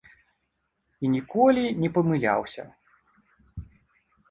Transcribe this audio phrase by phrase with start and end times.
[1.07, 2.67] І ніколі не памыляўся.